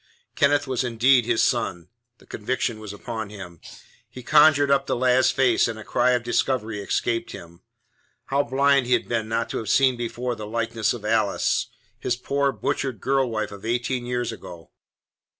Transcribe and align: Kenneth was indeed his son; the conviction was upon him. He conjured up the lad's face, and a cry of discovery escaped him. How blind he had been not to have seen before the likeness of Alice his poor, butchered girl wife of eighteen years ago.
Kenneth 0.35 0.65
was 0.65 0.83
indeed 0.83 1.25
his 1.27 1.43
son; 1.43 1.89
the 2.17 2.25
conviction 2.25 2.79
was 2.79 2.91
upon 2.91 3.29
him. 3.29 3.61
He 4.09 4.23
conjured 4.23 4.71
up 4.71 4.87
the 4.87 4.95
lad's 4.95 5.29
face, 5.29 5.67
and 5.67 5.77
a 5.77 5.83
cry 5.83 6.13
of 6.13 6.23
discovery 6.23 6.81
escaped 6.81 7.33
him. 7.33 7.61
How 8.25 8.41
blind 8.41 8.87
he 8.87 8.93
had 8.93 9.07
been 9.07 9.29
not 9.29 9.47
to 9.51 9.59
have 9.59 9.69
seen 9.69 9.97
before 9.97 10.33
the 10.35 10.47
likeness 10.47 10.93
of 10.93 11.05
Alice 11.05 11.67
his 11.99 12.15
poor, 12.15 12.51
butchered 12.51 12.99
girl 12.99 13.29
wife 13.29 13.51
of 13.51 13.63
eighteen 13.63 14.07
years 14.07 14.31
ago. 14.31 14.71